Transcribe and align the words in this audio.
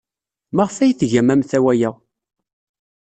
Maɣef 0.55 0.77
ay 0.77 0.93
tgam 0.99 1.29
amtawa-a? 1.33 1.89